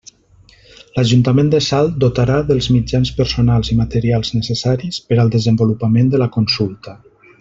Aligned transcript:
L'Ajuntament 0.93 1.51
de 1.55 1.59
Salt 1.65 1.99
dotarà 2.03 2.37
dels 2.47 2.69
mitjans 2.77 3.11
personals 3.19 3.69
i 3.75 3.77
materials 3.83 4.33
necessaris 4.39 4.99
per 5.11 5.21
al 5.25 5.31
desenvolupament 5.37 6.11
de 6.15 6.23
la 6.25 6.31
consulta. 6.39 6.97